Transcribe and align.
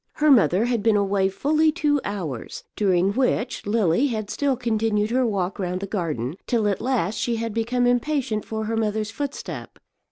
Her 0.13 0.31
mother 0.31 0.65
had 0.65 0.81
been 0.81 0.95
away 0.95 1.29
fully 1.29 1.71
two 1.71 2.01
hours, 2.03 2.63
during 2.75 3.11
which 3.13 3.67
Lily 3.67 4.07
had 4.07 4.31
still 4.31 4.57
continued 4.57 5.11
her 5.11 5.27
walk 5.27 5.59
round 5.59 5.79
the 5.79 5.85
garden, 5.85 6.37
till 6.47 6.67
at 6.67 6.81
last 6.81 7.19
she 7.19 7.35
had 7.35 7.53
become 7.53 7.85
impatient 7.85 8.43
for 8.43 8.65
her 8.65 8.75
mother's 8.75 9.11
footstep. 9.11 9.77